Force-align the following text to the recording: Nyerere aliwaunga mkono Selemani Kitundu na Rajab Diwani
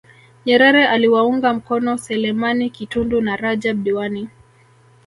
Nyerere 0.45 0.85
aliwaunga 0.87 1.53
mkono 1.53 1.97
Selemani 1.97 2.69
Kitundu 2.69 3.21
na 3.21 3.35
Rajab 3.35 3.83
Diwani 3.83 4.29